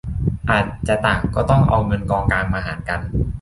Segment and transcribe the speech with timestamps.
[0.49, 2.99] อาจจะต่างก็ต้องเอาเงินกองกลางมาหารกัน